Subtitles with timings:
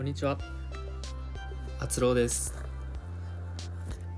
[0.00, 0.38] こんにちは。
[1.78, 2.54] あつろうです、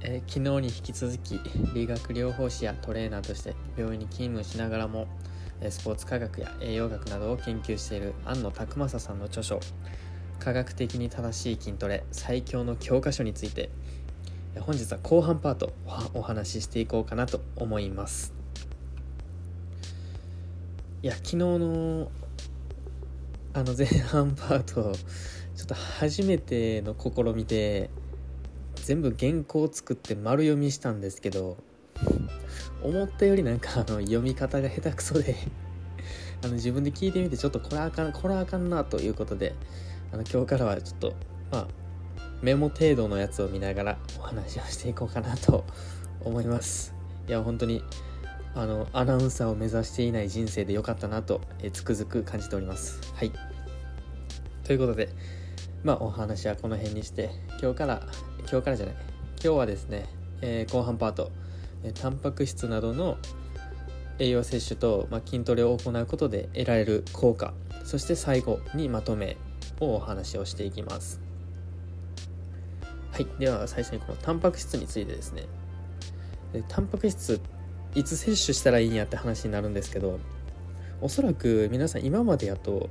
[0.01, 1.41] えー昨日に引き続き
[1.75, 5.09] 理学療法士やトレーナーとして病院に勤務しながらも
[5.69, 9.59] スポーツ科学や栄養学などを研究している安野拓正さんの著書
[10.39, 13.69] 「科学的に正しい筋トレ最強の教科書」について
[14.61, 15.73] 本日は後半パート
[16.15, 18.33] お話ししていこうかなと思います
[21.03, 22.09] いや昨日の
[23.55, 24.93] あの前半パート
[25.57, 27.91] ちょっと初めての試みで
[28.77, 31.57] 全部原稿を作って丸読みしたんですけど
[32.83, 35.37] 思ったよりなんかあの読み方が下手くそで
[36.43, 39.55] あの自分で聞いてみてちょっとこれあかんこれあかんなということで
[40.13, 41.15] あの今日からはちょっと
[41.51, 41.69] まあ
[42.43, 45.65] メモ程度のやつを見ながらお話をしていこうかなと
[46.25, 46.93] 思います。
[47.29, 47.85] いや本当に
[48.55, 52.99] あのアナウンサーを目指していない人生でよかったなとえつくづく感じております。
[53.15, 53.33] はい。
[54.65, 55.09] ということで
[55.85, 57.31] まあお話はこの辺にして
[57.61, 58.03] 今日から
[58.51, 58.95] 今日からじゃない。
[59.43, 60.07] 今日はですね、
[60.41, 61.33] えー後半パート
[61.83, 63.19] えータンパク質などの
[64.19, 69.37] 栄養摂取と、まあ、筋トレを行うことで得られる効果そして最後にまとめ
[69.81, 71.21] をお話をしていきます。
[73.11, 75.43] はいでは最初にこのタンパク質についてですね。
[76.53, 77.41] でタンパク質
[77.95, 80.19] いつ摂取したらいいんやって話になるんですけど
[81.01, 82.89] おそらく皆さん今までやと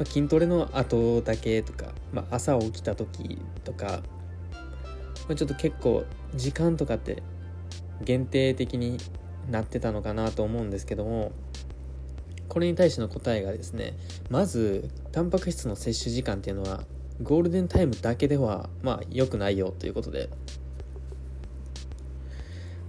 [0.00, 4.00] まあ筋トレの後だけとか、まあ、朝起きた時とか、
[5.28, 7.22] まあ、ちょっと結構時間とかって
[8.00, 8.96] 限定的に
[9.50, 11.32] なってたのかなと思うんですけども
[12.48, 13.92] これに対しての答えがですね
[14.30, 16.84] まずタンパク質の摂取時間っていうのは
[17.22, 20.30] ゴールデンタイムだけではまあ良くないよということで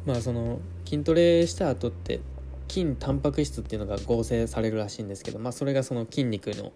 [0.06, 2.22] まあその筋トレした後って
[2.70, 6.72] 筋タンパク質っていうのが合成されるらしいんですけど、まあ、それがその筋肉の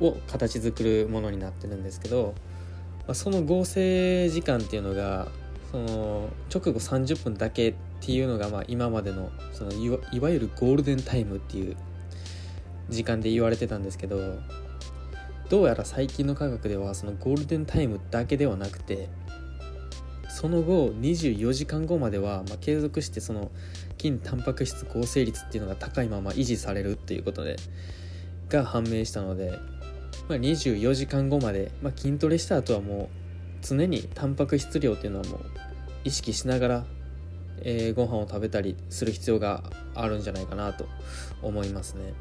[0.00, 2.34] を形作るものになってるんですけど、
[3.06, 5.28] まあ、その合成時間っていうのが
[5.70, 9.88] その直後30分だけっていうのがまあ今までのそのい
[10.20, 11.76] わゆるゴールデンタイムっていう
[12.88, 14.38] 時間で言われてたんですけど
[15.48, 19.08] どうやら最近の科学ではそのゴールデンタイムだけではなくて
[20.28, 23.50] その後24時間後まではまあ継続してその
[24.00, 27.56] 筋タンパク質合成率っていうのが高いまま維持されるっていうことで
[28.48, 29.58] が判明したので、
[30.30, 33.10] まあ、24時間後まで、まあ、筋トレした後はも
[33.62, 35.40] う常にタンパク質量っていうのはもう
[36.04, 36.84] 意識しながら、
[37.62, 39.64] えーご飯を食べたりする必要が
[39.96, 40.86] あるんじゃないかなと
[41.42, 42.14] 思いますね。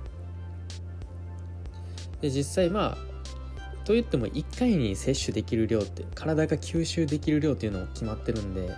[2.21, 8.69] で実際まあと言っても1回に摂取できる量って体が吸収できる量っていうのも決まってるんで、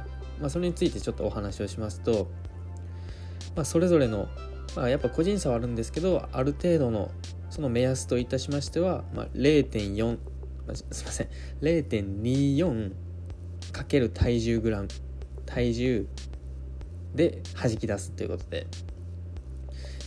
[0.42, 2.28] まあ、それについてちょっとお話をしますと、
[3.56, 4.28] まあ、それぞれの、
[4.76, 7.10] まあ、やっぱ個人差はあるんですけどある程度の
[7.52, 10.18] その目安といたしましては、まあ、0.4、
[10.66, 11.28] まあ、すいません
[11.62, 14.88] 0.24× 体重グラム
[15.46, 16.08] 体重
[17.14, 18.66] で弾き出すということで。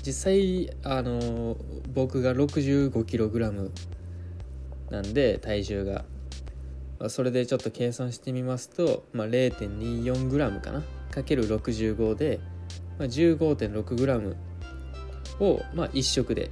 [0.02, 1.56] 実際あの
[1.94, 3.70] 僕が 65kg
[4.90, 6.04] なんで体重が。
[6.98, 10.82] まあそれでちょっと計算してみますと、まあ、0.24g かな？
[11.10, 12.38] かける65で、
[12.98, 14.36] まあ、15.6g
[15.40, 16.50] を、まあ、1食で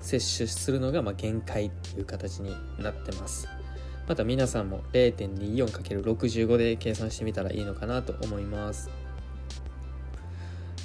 [0.00, 3.48] 摂取するのがま限界っていう形になってます。
[4.08, 8.90] また皆さんも 0.24×65 で計算してみたらいいのかなと思います。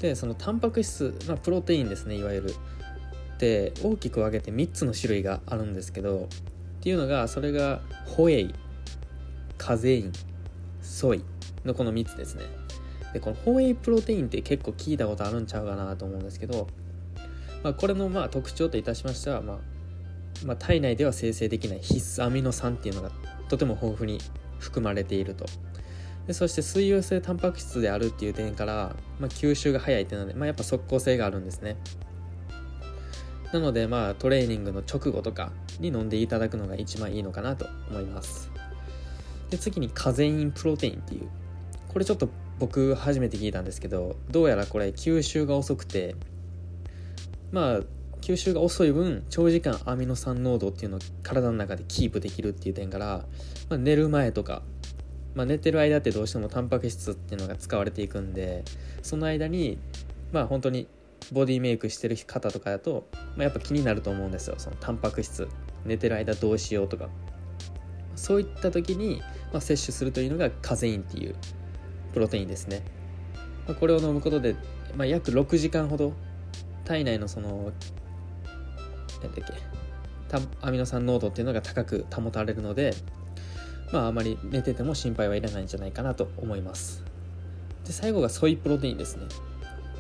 [0.02, 2.53] でそのタンパク質、まあ、プロテインですねいわゆる。
[3.40, 6.30] で大きく分けて3つの種類があるんですけど
[6.80, 8.56] っていうのがそれがホエイ
[9.58, 10.14] カゼイン
[10.82, 11.24] ソイ
[11.66, 12.44] のこの3つですね。
[13.14, 16.68] でこのホエイプロテインって結構聞いたことあるんちゃうかなと思うんですけど、
[17.64, 19.58] まあ、これのまあ特徴といたしましては、まあ
[20.46, 23.12] まあ、体内では生成できない必須アミノ酸っていうのが
[23.50, 24.20] とても豊富に
[24.60, 25.46] 含まれていると。
[26.28, 31.78] でそして水溶性タンパク質であるっていう点から、まあ、吸収が早いっていうので、まあ、やっぱ即効性があるんですね。
[33.53, 38.52] なのでまあトレーニングの直後とかに飲んでいただくのが一番いいのかなと思います。
[39.50, 41.29] で次にカゼインプロテインっていう。
[41.88, 42.28] これちょっと
[42.59, 46.16] 僕初めて聞いたんですけどどうやらこれ吸収が遅くて
[47.52, 47.80] まあ
[48.22, 53.26] 吸収が遅い分長時間アミノ酸濃度っていうのを体の中でキープできるっていう点から、
[53.70, 54.64] まあ、寝る前とか、
[55.36, 58.64] まあ、寝てる間ってどうしてもタンパク質っていうのが使われていくんで
[59.03, 59.78] その間に
[60.32, 60.88] まあ本当に
[61.32, 64.56] ボディメイクしてる方とかだと、まあ、やっぱ気になると思うんですよ。
[64.59, 65.48] そのタンパク質。
[65.86, 67.09] 寝てる間どうしようとか。
[68.16, 69.22] そういった時に、
[69.52, 71.36] まあ、摂取するというのがカゼインっていう
[72.14, 72.82] プロテインですね、
[73.68, 74.56] まあ、これを飲むことで、
[74.96, 76.14] まあ、約6時間ほど
[76.85, 77.49] 体内のその
[79.22, 79.76] なんだっけ
[80.61, 82.93] アミノ酸濃度っていうのが高く保たれるので
[83.91, 87.03] まああまり寝てても心配はいらないんじゃないかなと思います。
[87.85, 89.26] で最後がソイプロテインですね、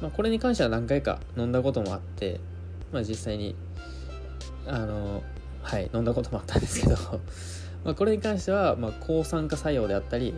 [0.01, 2.39] まあ、これに関しては何回か飲んだこともあって、
[2.91, 3.55] まあ、実際に
[4.65, 5.21] あの
[5.61, 6.95] はい飲んだこともあったんですけど
[7.85, 10.33] まあこれに関しては、ま、抗酸化作用であったり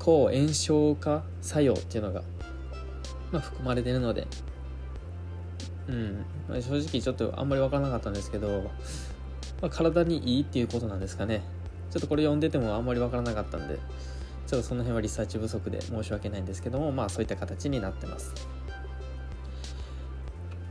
[0.00, 2.22] 抗炎症化作用っていうのが、
[3.30, 4.26] ま、含まれてるので
[5.88, 8.70] うん、まあ、正直ちょっとあんまり分からなかったんですけど、
[9.62, 11.42] まあ、体にいいっていうことなんですかね。
[11.90, 13.78] ちょっとこれ読んでてもあんまり分からなかったんで
[14.46, 18.34] ちょっとその辺はリサーチ不足で申し訳ないんですけどもまあそういった形になってます。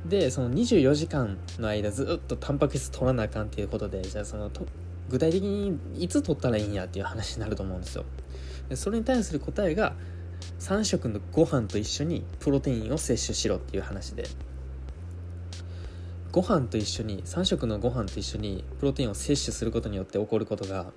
[0.07, 4.67] でその24時間の間ずっとタンパク質取らなあかんっていうことでじゃあそのと
[5.09, 8.05] 具体的にいつ取ったらいいんやっていう話になると思うんですよ。
[8.69, 9.95] でそれに対する答えが
[10.59, 14.25] 3食のご飯と一緒にプロテインを摂取しろっていう話で。
[16.35, 20.87] ご飯と一緒に3食のご飯と一緒にプロテインを摂取することによって起こることが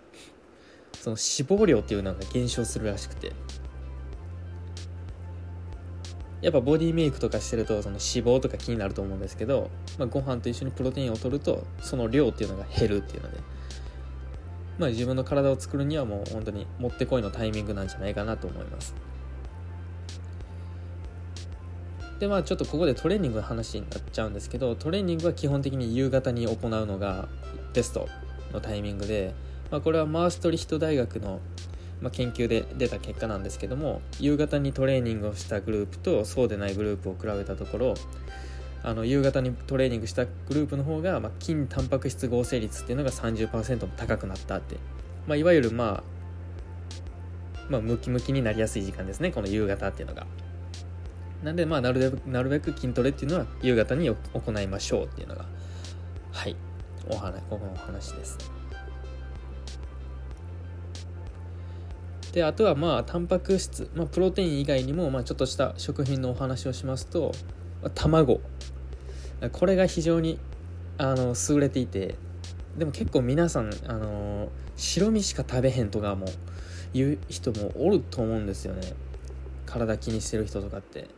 [1.00, 3.32] その脂肪量っていうのが減少するらしくて。
[6.40, 13.38] やっぱボディメイクとかしてるとその脂肪とか気になると思うんですけど、まあ、ご飯と一緒にプロテインを取るとその量っていうのが減るっていうので、
[14.79, 18.94] まあ、自分の体を作るにはもう本当にもってこいのタイミングなんじゃないかなと思います。
[22.19, 27.29] でまあちょっとここでトレーニングの話になっちゃうんですけどトレーニングは基本的に夕方に行うのが
[27.75, 28.09] ベスト
[28.53, 29.35] のタイミングで、
[29.70, 31.41] まあ、これはマーストリヒト大学の、
[32.00, 37.94] ま、研究で出た結果なんですけども夕方にトレーニングをしたグループとそうでないグループを比べたところ
[38.82, 44.76] あの夕方にトレーニングしたグループの方が、まあ、筋タンパク質合成率っていうのが30%も高くなったって、
[45.26, 46.19] まあ、いわゆるまあ
[47.69, 50.26] まあムキムキになりやすい時間ですねこの夕方っていうのが。
[51.43, 55.44] なんでまあなるべくなるべく筋トレっていうのは夕方に行いましょうっていうのが
[56.32, 56.56] はい
[57.08, 58.38] お話このお話です。
[62.32, 67.32] であとはまあタンパク質、まあ、プロテイン以外にもまあちょっとした食品のお話をしますと
[67.94, 68.40] 卵。
[69.52, 70.38] これが非常に
[70.99, 72.17] あの優れていて
[72.76, 76.26] でも結構皆さんあの白身しか食べへんとかも
[76.93, 78.93] 言う人もおると思うんですよね。
[79.64, 81.18] 体気にしてる人とかって。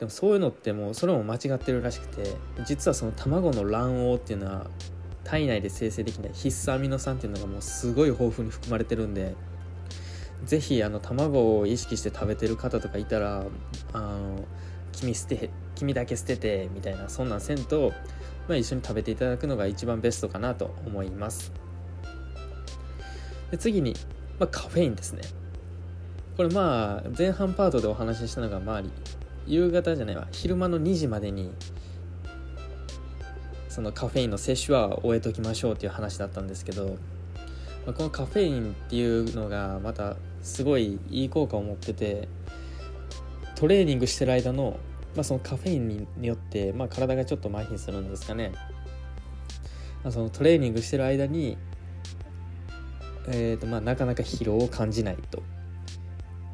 [0.00, 2.34] でもそういうのってもうそれも間違ってるらしくて
[2.66, 4.66] 実はその卵の卵黄っていうのは
[5.24, 9.34] 体内で生成できない必須アミノ酸っていうのがもうすごい豊富に含まれてるんで
[10.46, 13.44] 是非あの卵を意識して食べてる方とかいたら
[13.92, 14.42] あの
[14.92, 17.92] 君捨て君だけ捨ててみたいなそんなんせんと、
[18.48, 21.52] まあ、一緒に食べていただくのが一番ベストかなと思います。
[23.50, 23.94] で次に、
[24.38, 25.22] まあ、カフェインですね。
[26.38, 28.82] これまあ前半パートでお話ししたのがまあ
[29.46, 30.28] 夕方じゃないわ。
[30.32, 31.50] 昼間の2時までに
[33.70, 36.96] そのカフェインの摂取は終えときましょうっていう話だったんですけど、
[37.86, 42.28] まあ、このカフェインっていうのがまたすごいいい効果を持ってて
[43.54, 44.76] トレーニングしてる間の、
[45.14, 48.52] まあ、そのカフェインによって、まあ、体がちょっと麻痺するんですかね、
[50.02, 51.56] まあ、そのトレーニングしてる間に、
[53.28, 55.42] えーとまあ、なかなか疲労を感じないと。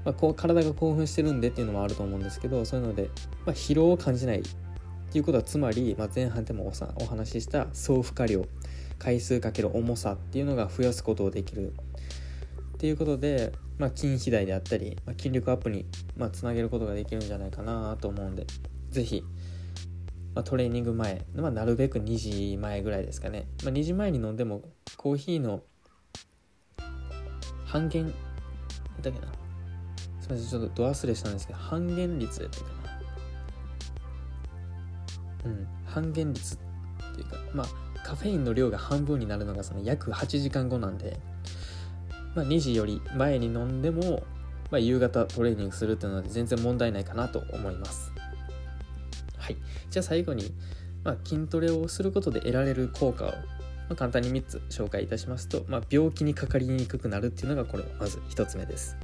[0.07, 3.11] まあ、こう体が興奮してるんでっていうのもあると思うんですけどそういうので、
[3.45, 4.43] まあ、疲労を感じないっ
[5.11, 8.47] ていうことはつまり、まあ、前半でもおお話しした総負荷量
[9.01, 11.73] 回数かける重さっていうのが増やすことをできる
[12.77, 15.87] っていうことで、まあ、筋肥大であったり、まあ、筋力アップに、
[16.17, 18.47] まあ、つなげることができるんじゃないかなと思うんで
[18.91, 19.25] 是非、
[20.37, 24.63] まあ、トレーニング前、まあ、なるべく2時前ぐらいですかね、まあ、2時前に飲んでも
[24.97, 25.63] コーヒーの
[27.65, 28.15] 半減
[29.03, 29.46] だっけな？
[30.27, 32.71] すみませんちょっとド忘れしたんですけど半減率やったかな。
[35.45, 36.59] うん半減率っ
[37.15, 37.67] ていうかまあ
[38.05, 41.19] カフェインの量が半分になるのがその約8時間後なんで、
[42.35, 44.23] まあ、2時より前に飲んでも、
[44.71, 48.13] まあ、夕方トレーニングするっていうのは全然問題ないかなと思います。
[49.39, 49.57] はい。
[49.91, 50.53] じゃあ最後に、
[51.03, 53.35] まあ、筋トレをすることで得られる効果を、ま
[53.91, 58.97] あ、簡単に3つ紹介いたしますと、ま、病気にかかりにくくなるっていうのがこれまず1つ目です。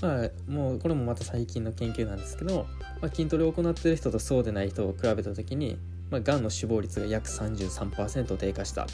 [0.00, 2.66] まあ、もうこれもまた最近の研究なんですけど、
[3.00, 5.78] まあ、筋トレを行っている人とそうでない人を比べた時に、
[6.10, 8.86] まあ、がんの死亡率が約33%低下した。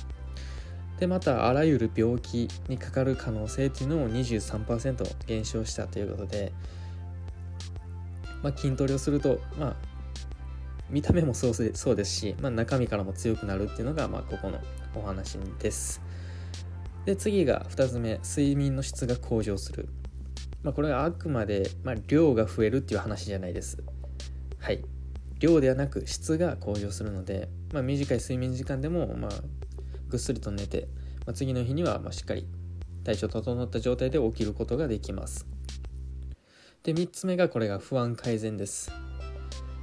[0.99, 6.52] でまたあらゆる病気にかかる可能性っていうのも23%減少したということで、
[8.42, 9.76] まあ、筋トレをすると、まあ、
[10.88, 14.61] 見た目もそうそうですし、まあ、中身からも強くなるっていうのが、まあ、ここの
[14.94, 16.00] お話です。
[17.04, 19.88] で次が2つ目睡眠の質が向上する。
[20.64, 23.85] まあ、これはあくまで、まあ、量が増えるっていう話じゃないです。
[24.59, 24.83] はい。
[25.38, 29.30] 量ではなく質が向上するので、まあ、短い睡眠時間でも、まあ、
[30.09, 30.88] ぐっすりと寝て、
[31.26, 32.47] まあ、次の日にはましっかり
[33.04, 35.47] 体調整った状態で起きることができます
[36.83, 38.92] で3つ目がこれが不安改善です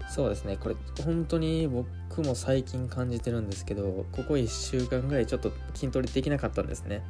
[0.09, 7.03] そうですねこれ本当に僕も最近感じてるんですけどここ1週間ぐらいちょっと筋トレできなかったんですね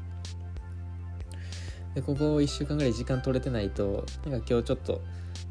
[1.96, 5.02] でここ1週間ぐらい時間取れてないとなんか今日ちょっと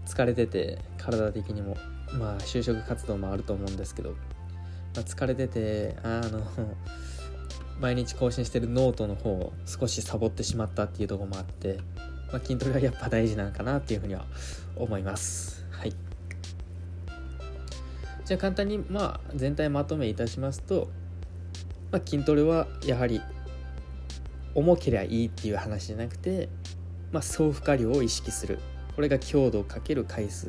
[0.06, 1.76] 疲れてて体的にも
[2.18, 4.16] まあ就職活動もあると思うんですけど、ま
[4.96, 6.42] あ、疲れててあの
[7.80, 11.78] 毎日更新してるノートの方を少しサボってしまったっていうところもあって、
[12.30, 14.26] まあ、筋トレはやっぱ大事なのかなっていうふうには
[14.76, 15.64] 思います。
[15.70, 15.94] はい。
[18.26, 20.90] じゃあ簡単にまあ全体まとめいたしますと、
[21.90, 23.22] まあ、筋トレはやはり
[24.54, 26.48] 重ければいいっていう話じゃなくて、
[27.12, 28.58] まあ、総負荷量を意識する。
[28.94, 30.46] これが強度かける回数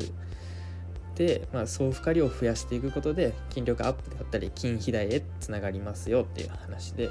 [1.16, 7.10] で、まあ、総負荷量を増やしていくことで筋力アップであったり筋肥大へつながりますよっていう話で。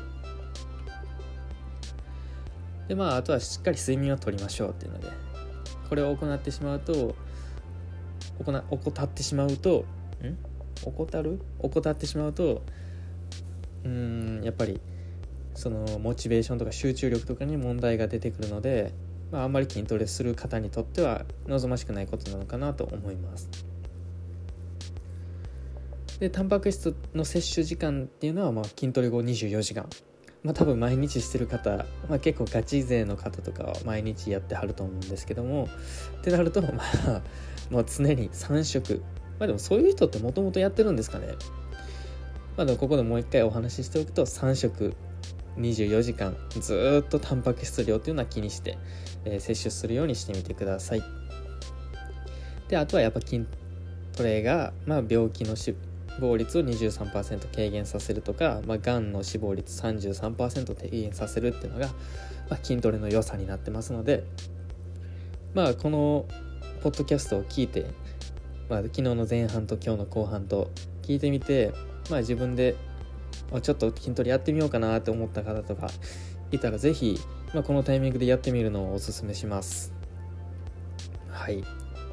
[2.89, 5.07] でまああとはしっかり睡眠をとりましょうっていうので
[5.89, 7.15] これを行ってしまうと
[8.45, 9.85] 行怠ってしまうと
[10.23, 10.37] ん？
[10.85, 11.41] 怠る？
[11.61, 12.63] 怠ってしまうと
[13.85, 14.81] うんやっぱり
[15.61, 18.95] そのモチベーションとか集中力とかに問題が出てくるので、
[19.31, 23.51] まあ、あんまり筋トレする方にとっては望ましくないことなのかなと思います。
[26.19, 29.87] でタンパク質の摂取時間っていうのはまあ筋トレ後24時間。
[30.43, 35.69] まあ多分毎日してる方、まあ、結構ガチ勢の方とかは毎日やってはると思うんですけども
[36.21, 36.69] ってなるとま
[37.07, 37.23] あ
[37.69, 39.03] もう常に3食。
[39.39, 41.27] まあでもそういう人ってもともとやってるんですかね。
[42.57, 44.95] まあでもここでもう一回お話ししておくと3食。
[45.57, 48.79] 24時間ずっとタンパク質量っていうのは気にして、
[49.25, 51.03] えー、摂取するようにしてみてください。
[52.69, 53.45] であとはやっぱ筋
[54.17, 55.75] トレが、まあ、病気の死
[56.21, 61.89] 亡率を23%軽減させるとか、まあ、がんの死亡率33%低減させるっていうのが、
[62.49, 64.25] まあ、筋トレの良さになってますので
[65.55, 66.27] まあこの
[66.83, 67.87] ポッドキャストを聞いて、
[68.69, 70.71] まあ、昨日の前半と今日の後半と
[71.03, 71.73] 聞いてみて、
[72.09, 72.77] まあ、自分で
[73.61, 75.89] ちょっと筋トレやってみようかなって思った方とか
[76.53, 77.19] いたら是非、
[77.53, 79.93] まあ、このタイミングでやってみるのをおすすめします。
[81.29, 81.65] はい。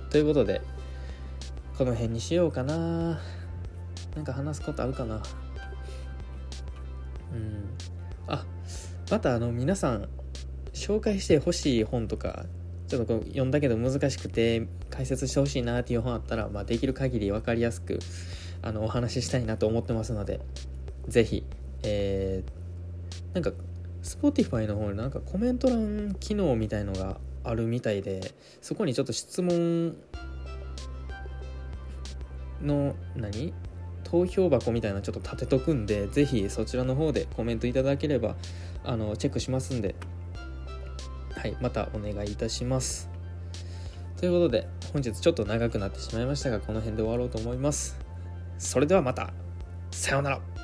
[0.10, 0.62] ということで
[1.78, 3.20] この辺にしようかな。
[4.16, 5.22] なんか話すことあるかな。
[7.34, 7.68] うん。
[8.28, 8.46] あ
[9.12, 10.10] またあの皆さん
[10.74, 12.46] 紹介してほしい本とか
[12.88, 18.00] ちょっとこう読んだけど難しくて解説してほしいなっていう本あったら、まあ、できる限り分かりやすく
[18.62, 20.40] あのお話ししたいなと思ってますので
[21.08, 21.44] ぜひ、
[21.84, 23.52] えー、なんか
[24.04, 29.96] Spotify の方になんかコメント欄機能みたいのがあるみたいでそこにちょっと質問
[32.62, 33.54] の何？
[34.04, 38.36] 投票箱みたいなちょっと立てとくんでぜひそちらの方でコメントいただければ
[38.86, 39.96] あのチェックしますんで。
[41.38, 43.10] はいまたお願いいたします。
[44.20, 47.96] ということで本日ちょっと長くなってしまいましたがこの辺で終わろうと思います。
[48.58, 49.32] それではまた。
[49.92, 50.57] さようなら。